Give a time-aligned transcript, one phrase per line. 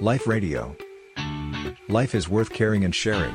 [0.00, 0.76] Life Radio.
[1.88, 3.34] Life is worth caring and sharing.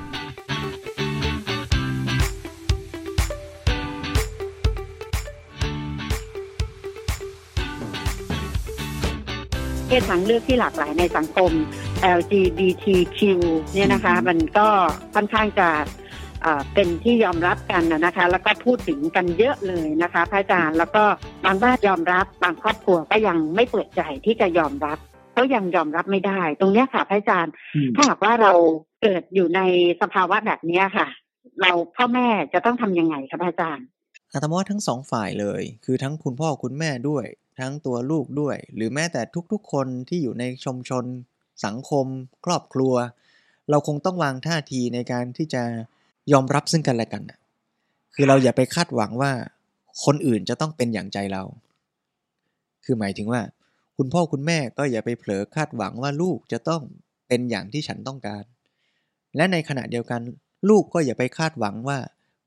[9.87, 11.51] เพศทางเลือกที่หลากหลายในสังคม
[12.17, 13.19] LGBTQ
[13.73, 14.67] เนี่ยนะคะ มันก็
[15.15, 15.69] ค่อนข้างจะ
[16.41, 21.03] เอ่อเป็นที่ยอมรับกันนะนะคะ แล้วก็พูดถึงกันเยอะเลยนะคะพระอาจารย์แล้วก็
[21.45, 24.97] บางบ้านยอมรับบางครอบครัวก็ยังไม่เปิดใจที่จะยอมรับ
[25.33, 27.53] เขายังยอมรับไม่ได้ ตรงเนี้ยค่ะพระอาจารย์
[27.95, 28.53] ถ้าหากว่าเรา
[29.01, 29.61] เกิดอยู่ใน
[30.01, 31.07] สภาวะแบบเนี้ยค่ะ
[31.61, 33.85] เราพ่อแม่จะต้องทำยังไงคะพระอาจารย์
[34.33, 37.25] อาตมาว่าทั้งสองฝ่ายเลย คือทั้งคุณพ่อคุณแม่ด้วย
[37.59, 41.03] ทั้งตัวลูกด้วย หรือแม้แต่ทุกๆ คนที่อยู่ในชุมชน
[41.65, 42.05] สังคม
[42.45, 42.93] ครอบครัว
[43.69, 45.63] เราคงต้องวางท่าทีในการที่จะ
[46.31, 47.39] ยอมรับซึ่งกันและกันน่ะ
[48.15, 49.31] คือเราอย่าไปคาดหวังว่า
[50.05, 51.43] คนอื่นจะต้องเป็นอย่างใจเรา
[52.85, 53.41] คือหมายถึงว่า
[54.03, 56.81] คุณพ่อคุณแม่ก็อย่าไปเผลอคาดหวังว่าลูกจะต้อง
[57.27, 58.43] เป็นอย่างที่ฉันต้องการ
[59.35, 60.21] และในขณะเดียวกัน
[60.69, 61.99] ลูกก็อย่าไปคาดหวังว่า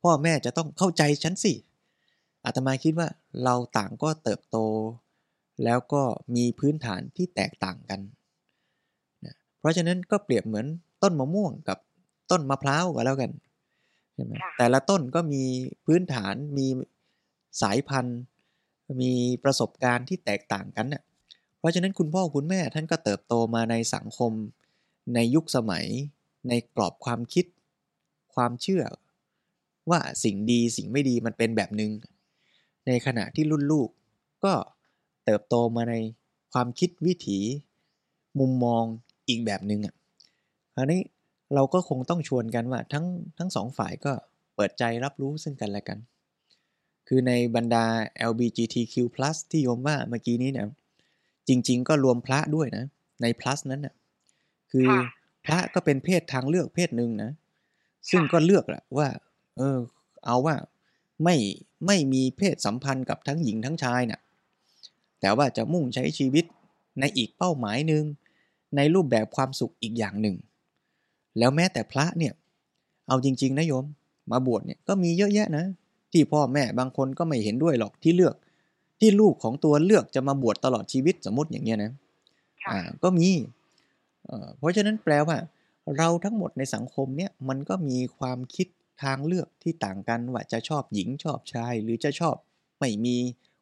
[0.03, 1.55] พ่อแม่จะต้องเข้าใจฉันสิ
[2.45, 3.09] อาตมาคิดว่า
[3.45, 4.57] เราต่างก็เติบโต
[5.65, 6.03] แล้วก็
[6.37, 8.01] มีพื้นฐานที่แตกต่างกัน
[9.25, 10.67] นะเพราะฉะนั้นก็เปรียบเหมือน
[11.03, 11.79] ต้นมะม่วงกับ
[12.31, 13.31] ต้นมะพร้าวก็แล้วกัน
[14.15, 15.45] ใช่ไหมค่ะแต่ละต้นก็มี
[15.87, 16.67] พื้นฐานมี
[17.63, 18.21] สายพันธุ์
[19.03, 19.13] มี
[19.45, 21.14] ประสบการณ์ที่แตกต่างกันน่ะเพ
[21.65, 24.33] ราะฉะนั้นคุณพ่อคุณแม่ท่านก็เติบโตมาในสังคม
[25.15, 25.87] ในยุคสมัย
[26.49, 27.47] ในกรอบความคิด
[28.35, 28.85] ความเชื่อ
[29.91, 31.91] ว่าสิ่งดีสิ่งไม่ดีมันเป็นแบบหนึง่ง
[32.87, 33.89] ในขณะที่รุ่นลูก
[34.45, 34.53] ก็
[35.25, 35.95] เติบโตมาใน
[36.53, 37.39] ความคิดวิถี
[38.41, 38.85] มุมมอง
[39.29, 39.95] อีกแบบหนึง่งอะ
[40.75, 41.01] คราวนี้
[41.55, 43.07] เราก็คงต้องชวนกันว่าทั้ง
[43.39, 44.13] ทั้งสองฝ่ายก็
[44.55, 45.99] เปิดใจรับรู้ซึ่งกันและกัน
[47.09, 47.85] คือในบรรดา
[48.31, 48.95] LGBTQ+
[49.51, 50.67] ที่โยมว่าเมื่อกี้นี้เนี่ย
[51.49, 52.85] จริง ๆ ก็รวมพระด้วยนะ
[53.23, 53.95] ใน plus นั้นน่ะ
[54.73, 55.03] คือค่ะ
[55.47, 57.31] พระก็เป็นเพศทางเลือกเพศหนึ่งนะ
[58.11, 59.09] ซึ่งก็เลือกแหละว่า
[59.59, 59.79] เออ
[60.27, 60.57] เอาว่า
[61.25, 61.37] ไม่
[61.87, 64.21] ไม่มีเพศสัมพันธ์กับทั้งหญิงทั้งชายน่ะ
[65.21, 66.45] แต่ว่าจะมุ่งใช้ชีวิต
[67.01, 68.05] ในอีกเป้าหมายหนึ่ง
[68.77, 70.37] ในรูปแบบความสุขอีกอย่างหนึ่ง
[71.39, 72.33] แล้วแม้แต่พระเนี่ย
[73.09, 73.85] เอาจริง ๆนะโยม
[74.33, 75.65] มาบวชเนี่ยก็มีเยอะแยะนะ
[76.13, 78.35] ที่พ่อแม่บางคนก็ไม่เห็นด้วยหรอกที่เลือก
[79.01, 81.93] ที่ลูกของตัวเลือกจะมาบวชตลอดชีวิตสมมติอย่างเงี้ยนะ
[82.65, 83.29] ค่ะอ่าก็มี
[84.27, 85.37] เอ่อเพราะฉะนั้นแปลว่า
[85.97, 88.69] เราทั้งหมดในสังคมเนี่ยมันก็มีความคิด
[89.03, 92.37] ทางเลือกที่ต่างกันว่าจะชอบหญิงชอบชาย หรือจะชอบ
[92.79, 93.17] ไม่มี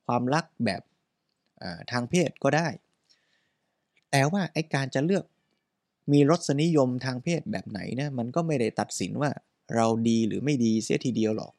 [0.06, 0.82] ความรักแบบ
[1.62, 2.68] อ่าทางเพศก็ได้
[4.10, 5.24] แต่ว่าไอการจะเลือก
[6.12, 9.30] มีรสนิยมทางเพศแบบไหนเนี่ยมันก็ไม่ได้ตัดสินว่า
[9.76, 11.52] เราดีหรือไม่ดีเสียทีเดียวหรอก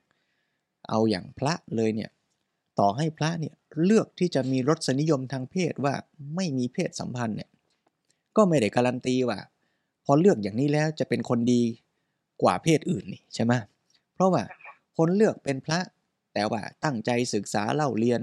[0.89, 2.09] เอาอย่างพระเลยเนี่ย
[2.79, 5.95] ต่อให้พระเนี่ย เลือกที่จะมีรสนิยมทางเพศว่า
[6.35, 7.49] ไม่มีเพศสัมพันธ์เนี่ย
[8.35, 9.39] ก็ไม่ได้การันตีว่า
[10.05, 11.61] พอเลือกอย่างนี้แล้วจะเป็นคนดี
[12.41, 13.53] กว่าเพศอื่นนี่ใช่ไหม
[14.13, 14.43] เพราะว่า
[14.97, 15.79] คนเลือกเป็นพระ
[16.33, 18.21] แต่ว่าตั้งใจศึกษาเล่าเรียน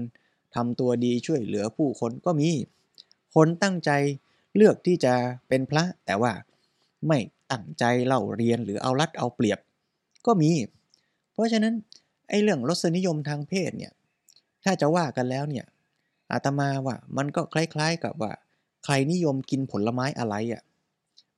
[0.55, 2.49] ทำตัวดีช่วยเหลือผู้คนก็มี
[3.35, 3.91] คนตั้งใจ
[4.55, 5.13] เลือกที่จะ
[5.47, 6.33] เป็นพระ แต่ว่า
[7.07, 7.19] ไม่
[7.51, 9.59] ตั้งใจเล่าเรียนหรือเอารัดเอาเปรียบ
[10.25, 10.51] ก็มี
[11.33, 11.73] เพราะฉะนั้น
[12.29, 13.93] ไอ้เรื่องรสนิยมทางเพศเนี่ย
[14.63, 15.65] ถ้าจะว่ากันแล้วเนี่ย
[16.31, 18.31] อาตมาว่ามันก็คล้ายๆกับว่า
[18.83, 20.61] ใครนิยมกินผลไม้อะไรอะ่ะ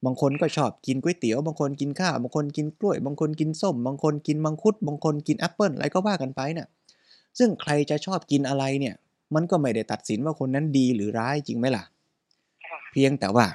[0.05, 6.67] บางคนก็ชอบกินก๋วยเตี๋ยว บางคนกินข้าว บางคนกินกล้วย บางคนกินส้ม บางคนกินมังคุด บางคนกินแอปเปิลอะไรก็ว่ากันไปน่ะ
[7.37, 8.95] ซึ่งใครจะชอบกินอะไรเนี่ย
[9.35, 11.83] มันก็ไม่ได้ตัดสินว่าคนนั้นดีหรือร้ายจริงไหมล่ะ
[12.65, 13.45] ค่ะ เพียงแต่ว่า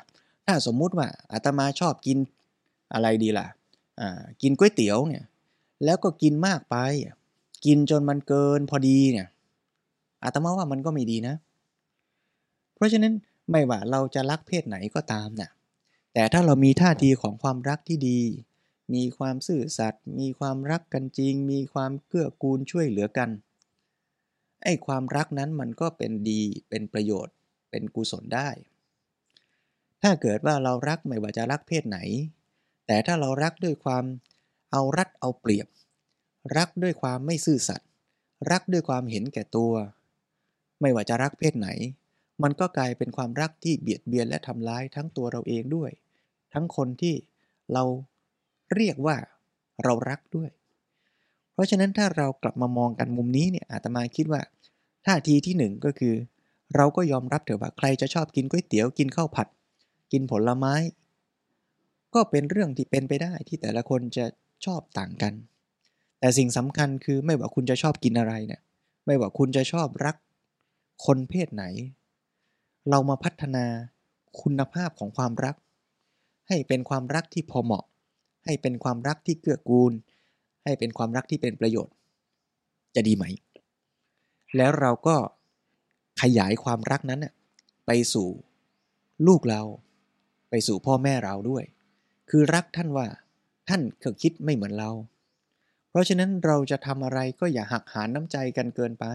[0.46, 2.18] ถ้าสมมุติว่าอาตมาชอบกิน
[2.94, 3.46] อะไรดีล่ะ
[4.00, 5.24] อ่า กินก๋วยเตี๋ยวเนี่ย
[5.84, 6.76] แล้วก็กินมากไป
[7.64, 9.26] กินจนมันเกินพอดีเนี่ย
[10.24, 11.34] อาตมาว่ามันก็ไม่ดีนะ
[12.74, 13.14] เพราะฉะนั้น
[13.50, 15.50] ไม่ว่าเราจะรักเพศไหนก็ตามน่ะ
[16.14, 18.20] แต่ถ้าเรามีท่าทีของความรักที่ดี
[18.94, 23.30] มีความซื่อสัตย์ มีความรักกันจริง มีความเกื้อกูลช่วยเหลือกัน
[24.64, 27.34] ไอ้ความรักนั้นมันก็เป็นดี เป็นประโยชน์
[27.70, 28.48] เป็นกุศลได้
[30.02, 31.98] ถ้าเกิดว่าเรารักไม่ว่าจะรักเพศไหน
[32.86, 34.04] แต่ถ้าเรารักด้วยความ
[34.72, 35.66] เอารัดเอาเปรียบ
[36.56, 37.88] รักด้วยความไม่ซื่อสัตย์
[38.50, 39.72] รักด้วยความเห็นแก่ตัว
[40.80, 41.68] ไม่ว่าจะรักเพศไหน
[42.42, 45.90] มันก็กลายเป็นความรักที่เบียดเบียนและทำร้ายทั้งตัวเราเองด้วย
[46.52, 47.14] ทั้งคนที่
[47.72, 47.84] เรา
[48.74, 49.16] เรียกว่า
[49.84, 50.50] เรารักด้วย
[51.52, 54.40] เพราะฉะนั้นถ้าเรากลับมามองกันมุมนี้เนี่ยอาตมาคิดว่า
[55.06, 56.14] ท่าทีที่หนึ่งก็คือ
[56.76, 59.48] เราก็ยอมรับเถอะว่าใครจะชอบกินก๋วยเตี๋ยวกินข้าวผัด
[60.12, 60.74] กินผลไม้
[62.14, 64.24] ก็เป็นเรื่องที่เป็นไปได้ที่แต่ละคนจะ
[64.64, 65.32] ชอบต่างกัน
[66.20, 68.60] แต่สิ่งสำคัญคือไม่ว่าคุณจะชอบกินอะไรเนี่ย
[69.06, 70.16] ไม่ว่าคุณจะชอบรัก
[71.04, 71.64] คนเพศไหน
[72.90, 73.64] เรามาพัฒนา
[74.40, 75.56] คุณภาพของความรัก
[76.48, 77.84] ให้เป็นความรักที่พอเหมาะ
[78.44, 79.92] ให้เป็นความรักที่เกื้อกูล
[80.64, 81.94] ให้เป็นความรักที่เป็นประโยชน์
[82.94, 83.24] จะดีไหม
[84.56, 85.16] แล้วเราก็
[86.22, 87.26] ขยายความรักนั้น
[87.86, 88.28] ไปสู่
[89.26, 89.62] ลูกเรา
[90.50, 91.64] ไปสู่พ่อแม่เราด้วย
[92.30, 93.06] คือรักท่านว่า
[93.68, 94.90] ท่านเคยคิดไม่เหมือนเรา
[95.90, 99.06] เพราะฉะนั้นเราจะทำอะไรก็อย่าหักหานน้ำใจกันเกินไป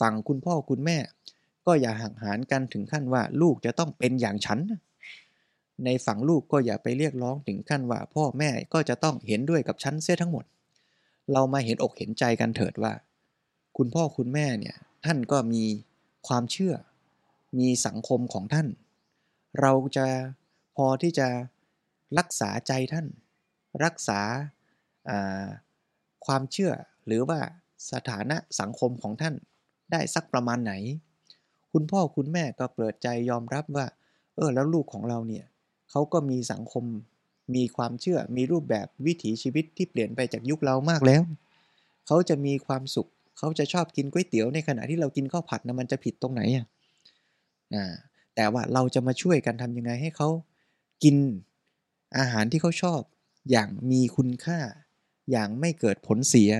[0.00, 0.98] ฝั่งคุณพ่อคุณแม่
[1.66, 4.58] ก็อย่าหักหานกันถึงขั้นว่าลูกจะต้องเป็นอย่างฉัน
[5.84, 10.44] ในฝั่งลูกก็อย่าไปเรียกร้องถึงขั้นว่า พ่อแม่ก็จะต้องเห็นด้วยกับฉันเสียทั้งหมด
[11.32, 12.92] เรามาเห็นอกเห็นใจกันเถิดว่า
[13.76, 15.62] คุณพ่อคุณแม่เนี่ยท่านก็มี
[16.26, 16.74] ความเชื่อ
[17.58, 18.68] มีสังคมของท่าน
[19.60, 20.06] เราจะ
[20.76, 21.28] พอที่จะ
[22.18, 23.06] รักษาใจท่าน
[23.84, 24.20] รักษา
[26.26, 26.72] ความเชื่อ
[27.06, 27.40] หรือว่า
[27.92, 29.34] สถานะสังคมของท่าน
[29.92, 30.72] ได้สักประมาณไหน
[31.72, 33.86] คุณพ่อคุณแม่ก็เปิดใจยอมรับว่า
[34.36, 35.44] เออแล้วลูกของเราเนี่ย
[35.90, 36.84] เขาก็มีสังคม
[37.54, 41.22] มีความเชื่อมีรูปแบบวิถีชีวิตที่เปลี่ยนไปจากยุคเรามากแล้ว
[42.06, 43.08] เขาจะมีความสุข
[43.38, 46.66] เขาจะชอบกินก๋วยเตี๋ยวในขณะที่เรากินข้าวผัดนะมันจะผิดตรงไหนอะ
[48.34, 50.28] แต่ว่าเราจะมาช่วยกันทำยังไงให้เขา
[51.02, 51.16] กิน
[52.18, 53.00] อาหารที่เขาชอบ
[53.50, 54.58] อย่างมีคุณค่า
[55.30, 56.52] อย่างไม่เกิดผลเสีย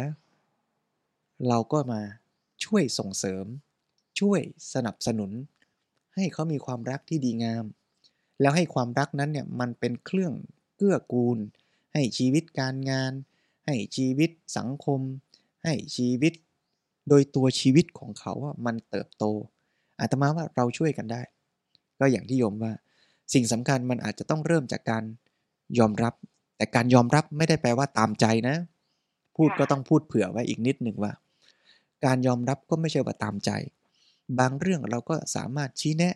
[1.49, 2.02] เราก็มา
[2.64, 3.47] ช่วยส่งเสริม
[4.20, 4.41] ช่วย
[4.75, 5.31] สนับสนุน
[6.14, 7.64] ให้เขามีความรักที่ดีงาม
[8.41, 10.32] แล้วให้ความรักนั้นเนี่ยมันเป็นเครื่อง
[10.76, 11.38] เกื้อกูล
[11.93, 13.12] ให้ชีวิตการงาน
[13.67, 15.00] ให้ชีวิตสังคม
[15.64, 16.32] ให้ชีวิต
[17.09, 19.25] โดยตัวชีวิตของเขาว่ามันเติบโต
[20.00, 21.23] อาตมาว่าเราช่วยกันได้
[21.99, 22.73] ก็อย่างที่โยมว่า
[23.35, 25.05] สิ่งสำคัญมันอาจจะต้องเริ่มจากการ
[25.79, 26.14] ยอมรับ
[26.56, 28.56] แต่การยอมรับไม่ได้แปลว่าตามใจนะ
[29.37, 31.12] พูดก็ต้องพูดเผื่อไว้อีกนิดหนึ่งว่า
[32.04, 33.50] การยอมรับก็ไม่ใช่ว่าตามใจ
[34.38, 36.14] บางเรื่องเราก็สามารถชี้แนะ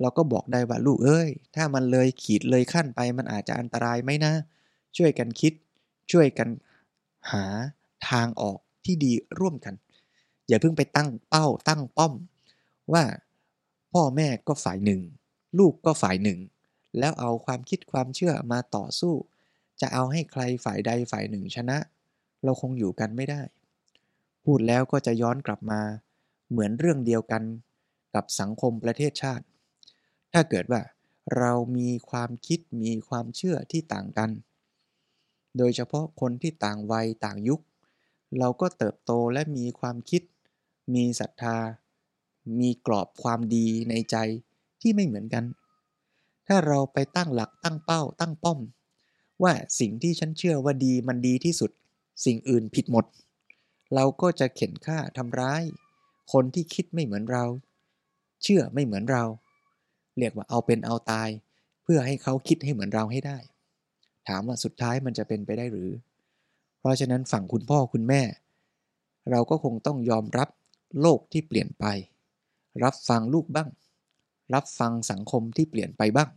[0.00, 4.32] เราก็บอกได้ว่าลูกเอ้ย ถ้ามันเลยขีดเลยขั้นไปมันอาจจะอันตรายไหมนะ
[4.96, 5.52] ช่วยกันคิด
[6.12, 6.48] ช่วยกัน
[7.32, 7.44] หา
[8.10, 9.74] ทางออกที่ดีร่วมกัน
[10.48, 12.12] อย่าเพิ่งไปตั้งเป้าตั้งป้อม
[12.92, 13.04] ว่า
[13.92, 15.00] พ่อแม่ก็ฝ่ายหนึ่ง
[15.58, 16.38] ลูกก็ฝ่ายหนึ่ง
[16.98, 19.14] แล้วเอาความคิดความเชื่อมาต่อสู้
[19.80, 21.78] จะเอาให้ใครฝ่ายใดฝ่ายหนึ่งชนะ
[22.44, 23.40] เราคงอยู่กันไม่ได้
[24.44, 25.80] พูดแล้วก็จะย้อนกลับมา
[26.50, 27.42] เหมือนเรื่องเดียวกัน
[28.14, 29.44] กับสังคมประเทศชาติ
[30.32, 30.80] ถ้าเกิดว่า
[31.38, 34.30] เรามีความคิดมีความเชื่อที่ต่างกัน
[35.56, 37.60] โดยเฉพาะคนที่ต่างวัยต่างยุค
[38.38, 40.22] เราก็เติบโตและมีความคิด
[40.94, 41.56] มีศรัทธา
[42.60, 44.16] มีกรอบความดีในใจ
[44.80, 45.44] ที่ไม่เหมือนกัน
[46.46, 48.58] ถ้าเราไปตั้งหลักตั้งเป้าตั้งป้อม
[49.42, 51.70] ว่าสิ่งที่ฉันเชื่อว่าดีมันดีที่สุด
[52.24, 53.04] สิ่งอื่นผิดหมด
[53.94, 55.62] เราก็จะเข็นฆ่าทำร้าย
[56.32, 57.44] คนที่คิดไม่เหมือนเรา
[58.42, 59.24] เชื่อไม่เหมือนเรา
[60.18, 61.28] เรียกว่าเอาเป็นเอาตาย
[61.82, 63.38] เพื่อให้เขาคิดให้เหมือนเราให้ได้
[64.28, 65.90] ถามว่าสุดท้ายมันจะเป็นไปได้หรือ
[66.80, 68.22] เพราะฉะนั้นฝั่งคุณพ่อคุณแม่
[69.30, 70.48] เราก็คงต้องยอมรับ
[71.00, 71.84] โลกที่เปลี่ยนไป
[72.84, 73.68] รับฟังลูกบ้าง
[74.54, 76.30] รับฟังสังคมที่เปลี่ยนไปบ้าง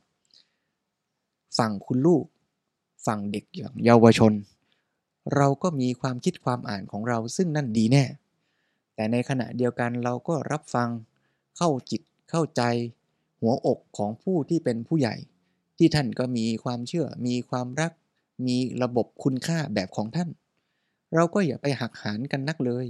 [1.57, 2.25] ฝั่งคุณลูก
[3.05, 4.33] ฝั่งเด็กอย่างเยาวชน
[5.35, 8.05] เราก็มีความคิดความอ่านของเราซึ่งนั่นดีแน่
[8.95, 10.89] แต่ในขณะเดียวกันเราก็รับฟัง
[11.57, 12.61] เข้าจิตเข้าใจ
[13.41, 15.15] หัวอกของผู้ที่เป็นผู้ใหญ่
[15.77, 17.91] ที่ท่านก็มีความเชื่อ มีความรัก
[18.47, 20.29] มีระบบคุณค่าแบบของท่าน
[21.15, 22.85] เราก็อย่าไปหักหานกันนักเลย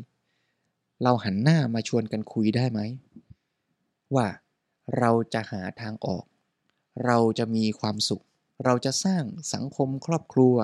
[1.03, 2.79] เราหันหน้ามาชวนกันคุยได้ไหม
[4.15, 4.27] ว่า
[5.00, 6.25] เราจะหาทางออก
[7.05, 8.24] เราจะมีความสุข
[8.65, 10.55] เราจะสร้างสังคมครอบครัว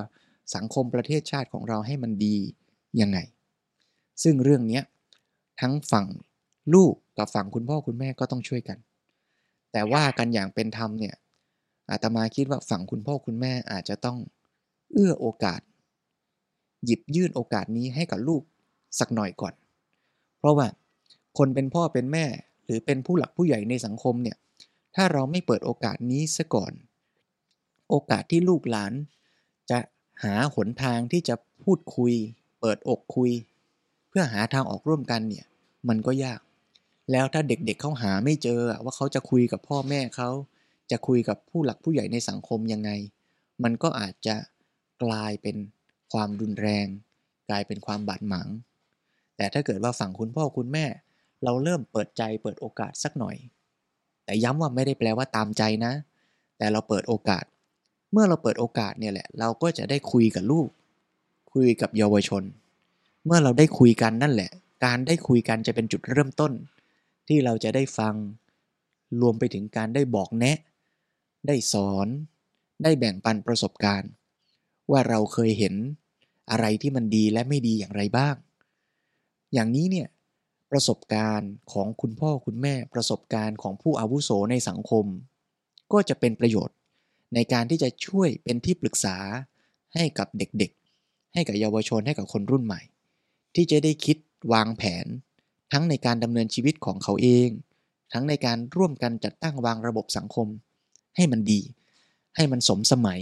[0.56, 2.38] สังคมประเทศชาติของเราให้มันดี
[3.02, 3.20] ยังไง
[4.24, 4.82] ซึ่งเรื่องนี้
[5.62, 6.06] ทั้งฝั่ง
[6.74, 8.78] ลูกกับฝั่งคุณพ่อคุณแม่ก็ต้องช่วยกัน
[9.72, 11.16] แต่ว่ากันอย่างเป็นธรรมเนี่ย
[11.90, 14.18] อาตมาคิดว่าฝั่งคุณพ่อคุณแม่อาจจะต้อง
[14.92, 15.62] เอื้อโอกาส
[16.86, 18.44] หยิบยื่นโอกาสนี้ให้กับลูก
[19.00, 19.54] สักหน่อยก่อน
[20.40, 20.68] เพราะว่า
[21.38, 22.26] คนเป็นพ่อเป็นแม่
[22.66, 24.38] หรือเป็นผู้หลักผู้ใหญ่ในสังคมเนี่ย
[24.96, 26.74] ถ้าเราไม่เปิดโอกาสนี้ซะก่อน
[27.90, 28.94] โอกาสที่ลูกหลาน
[29.70, 29.80] จะ
[30.24, 32.14] หาหนทางที่จะพูดคุย
[32.60, 33.32] เปิดอกคุย
[34.10, 35.46] เพื่อหาทางออกร่วมกันเนี่ย
[35.90, 36.40] มันก็ยาก
[37.12, 40.30] แล้วถ้าเด็กๆเเขาหาไม่เจอว่าเขาจะคุยกับพ่อแม่เขา
[40.92, 42.92] จะคุยกับผู้หลักผู้ใหญ่ในสังคมยังไง
[43.64, 44.36] มันก็อาจจะ
[45.04, 45.58] กลายเป็น
[46.14, 46.88] ความรุนแรง
[47.50, 48.50] กลายเป็นความบาดหมาง
[49.38, 50.86] แต่ถ้าเกิดว่าฝั่งคุณพ่อคุณแม่
[51.44, 53.36] เราเริ่มเปิดใจเปิดโอกาสสักหน่อย
[54.26, 55.94] แต่ย้ำว่าไม่ได้แปลว่าตามใจนะ
[56.58, 57.44] แต่เราเปิดโอกาส
[58.12, 60.70] เมื่อเราเปิดโอกาสเนี่ยแหละ เราก็จะได้คุยกับลูก
[61.54, 62.44] คุยกับเยาวชน
[63.26, 64.52] เมื่อเราได้คุยกันนั่นแหละ
[64.86, 66.52] การได้คุยกันจะเป็นจุดเริ่มต้น
[67.28, 68.16] ที่เราจะได้ฟัง
[69.22, 70.58] รวมไปถึงการได้บอกแนะ
[71.48, 72.08] ได้สอน
[72.84, 74.12] ได้แบ่งปันประสบการณ์
[74.92, 75.76] ว่าเราเคยเห็น
[76.52, 78.36] อะไรที่มันดีและไม่ดีอย่างไรบ้าง
[79.54, 80.08] อย่างนี้เนี่ย
[80.72, 85.06] ประสบการณ์ของคุณพ่อคุณแม่ประสบการณ์ของผู้อาวุโสในสังคม
[85.92, 86.76] ก็จะเป็นประโยชน์
[87.36, 89.18] ในการที่จะช่วยเป็นที่ปรึกษา
[89.94, 92.82] ให้กับเด็กๆ ให้กับเยาวชนให้กับคนรุ่นใหม่
[93.56, 94.18] ที่จะได้คิด
[94.54, 95.06] วางแผน
[95.72, 97.50] ทั้งในการดำเนินชีวิตของเขาเอง
[98.14, 100.48] ทั้งในการร่วมกันจัดตั้งวางระบบสังคม
[101.16, 101.62] ให้มันดี
[102.36, 103.22] ให้มันสมสมัย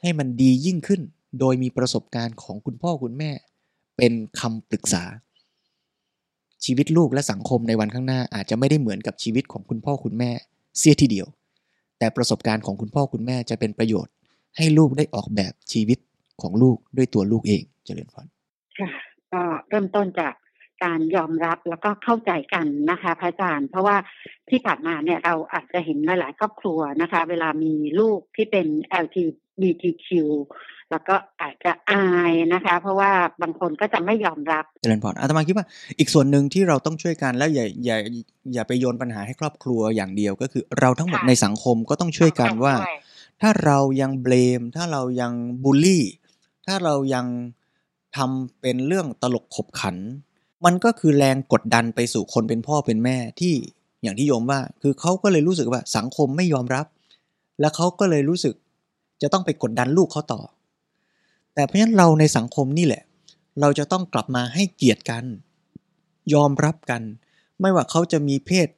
[0.00, 1.00] ให้มันดียิ่งขึ้น
[1.40, 3.30] โดยมีประสบการณ์ของคุณพ่อคุณแม่
[3.96, 5.04] เป็นคำปรึกษา
[6.64, 10.30] ชีวิตลูกและสังคมในวันข้างหน้าอาจจะไม่ได้เหมือนกับชีวิตของคุณพ่อคุณแม่
[10.78, 11.26] เสียทีเดียว
[12.02, 14.12] แต่ประสบการณ์ของคุณพ่อคุณแม่จะเป็นประโยชน์
[14.56, 15.98] ให้ลูกได้ออกแบบชีวิต
[16.42, 18.26] ของลูกด้วยตัวลูกเองเจริญพร
[18.78, 18.90] ค่ะ
[19.32, 20.34] ก็เริ่มต้นจาก
[20.84, 23.96] การยอมรับแล้วก็เข้าใจกันนะคะพระอาจารย์ เพราะว่า
[24.50, 28.66] ที่ผ่านมาเนี่ยเราอาจจะเห็นหลาย ๆ ครอบครัวนะคะ เวลามีลูกที่เป็น
[29.04, 30.08] LGBTQ
[30.92, 33.10] แล้วก็อาจจะอายนะคะ เพราะว่า
[33.42, 35.66] บางคนก็จะไม่ยอมรับเจริญพรอาตมาคิดว่า
[35.98, 37.96] อีกส่วนหนึ่งที่เราต้องช่วยกันแล้วอย่าอย่า
[38.54, 42.98] อย่าไปโยนปัญหาให้ครอบครัวอย่างเดียวก็คือเราทั้งหมดค่ะในสังคมก็ต้องช่วยกันว่าด้วย
[43.42, 45.32] ถ้าเรายังเบลม ถ้าเรายัง
[45.64, 46.04] บูลลี่
[46.66, 47.26] ถ้าเรายัง
[48.16, 49.96] ทำเป็นเรื่องตลกขบขัน
[50.64, 53.54] มันก็คือแรงกดดันไปสู่คนเป็นพ่อเป็นแม่ที่
[54.02, 56.86] อย่างที่โยมว่า คือเขาก็เลยรู้สึกว่าสังคมไม่ยอมรับ
[57.60, 58.54] แล้วเขาก็เลยรู้สึก
[59.22, 60.40] จะต้องไปกดดันลูกเขาต่อ
[61.54, 63.02] แต่เพราะฉะนั้นเราในสังคมนี่แหละ
[63.60, 65.24] เราจะต้องกลับมาให้เกียรติกัน
[66.34, 67.02] ยอมรับกัน
[67.60, 68.68] ไม่ว่าเขาจะมีเพศ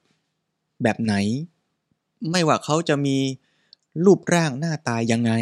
[0.83, 1.15] แบบไหน
[2.31, 3.17] ไม่ว่าเขาจะมี
[4.05, 5.33] รูปร่างหน้าตายังไง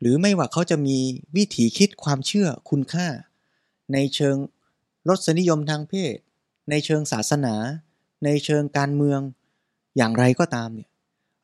[0.00, 0.98] หรือไม่ว่าเขาจะมี
[1.36, 3.08] วิถีคิดความเชื่อคุณค่า
[3.92, 4.36] ในเชิง
[5.08, 6.16] รสนิยมทางเพศ
[6.70, 7.54] ในเชิงศาสนา
[8.24, 9.20] ในเชิงการเมือง
[9.96, 10.90] อย่างไรก็ตามเนี่ย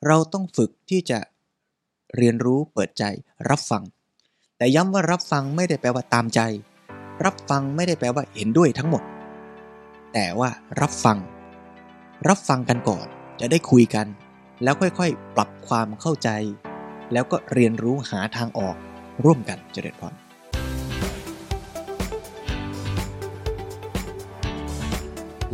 [0.06, 1.18] เราต้องฝึกที่จะ
[2.16, 3.04] เรียนรู้เปิดใจ
[3.48, 3.82] รับฟัง
[4.62, 6.40] แต่ย้ำว่ารับฟังไม่ได้แปลว่าตามใจ
[7.24, 9.02] รับฟังไม่ได้แปลว่าเห็นด้วยทั้งหมด
[10.12, 10.50] แต่ว่า
[10.80, 11.18] รับฟัง
[12.28, 13.06] รับฟังกันก่อน
[13.40, 14.06] จะได้คุยกัน
[14.62, 16.28] แล้วค่อยๆ ปรับความเข้าใจ
[17.12, 18.76] แล้วก็เรียนรู้หาทางออก
[19.24, 20.14] ร่วมกันเจริญพร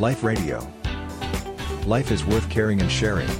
[0.06, 0.58] Life Radio.
[1.94, 3.32] Life is worth caring and sharing.